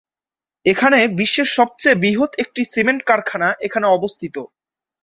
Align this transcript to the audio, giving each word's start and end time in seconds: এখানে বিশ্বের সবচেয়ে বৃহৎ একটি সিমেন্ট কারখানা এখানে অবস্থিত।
এখানে 0.65 0.99
বিশ্বের 1.19 1.49
সবচেয়ে 1.57 1.99
বৃহৎ 2.03 2.31
একটি 2.43 2.61
সিমেন্ট 2.71 3.01
কারখানা 3.09 3.49
এখানে 3.67 3.85
অবস্থিত। 3.89 4.35